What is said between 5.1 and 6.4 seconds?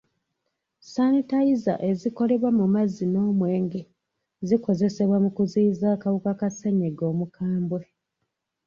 mu kuziyiza akawuka